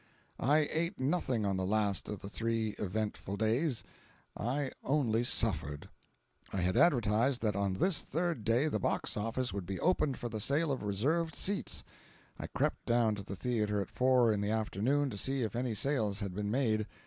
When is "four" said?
13.91-14.33